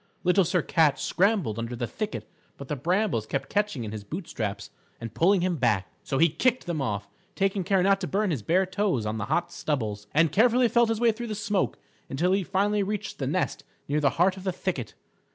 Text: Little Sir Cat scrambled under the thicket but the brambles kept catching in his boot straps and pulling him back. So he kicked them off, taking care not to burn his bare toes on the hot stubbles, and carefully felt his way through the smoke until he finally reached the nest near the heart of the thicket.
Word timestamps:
Little 0.23 0.45
Sir 0.45 0.63
Cat 0.63 0.97
scrambled 0.97 1.59
under 1.59 1.75
the 1.75 1.85
thicket 1.85 2.27
but 2.57 2.69
the 2.69 2.75
brambles 2.75 3.27
kept 3.27 3.49
catching 3.51 3.83
in 3.83 3.91
his 3.91 4.03
boot 4.03 4.27
straps 4.27 4.71
and 4.99 5.13
pulling 5.13 5.41
him 5.41 5.57
back. 5.57 5.91
So 6.01 6.17
he 6.17 6.27
kicked 6.27 6.65
them 6.65 6.81
off, 6.81 7.07
taking 7.35 7.63
care 7.63 7.83
not 7.83 8.01
to 8.01 8.07
burn 8.07 8.31
his 8.31 8.41
bare 8.41 8.65
toes 8.65 9.05
on 9.05 9.19
the 9.19 9.25
hot 9.25 9.51
stubbles, 9.51 10.07
and 10.11 10.31
carefully 10.31 10.69
felt 10.69 10.89
his 10.89 10.99
way 10.99 11.11
through 11.11 11.27
the 11.27 11.35
smoke 11.35 11.77
until 12.09 12.31
he 12.31 12.41
finally 12.43 12.81
reached 12.81 13.19
the 13.19 13.27
nest 13.27 13.63
near 13.87 13.99
the 13.99 14.09
heart 14.17 14.37
of 14.37 14.43
the 14.43 14.51
thicket. 14.51 14.95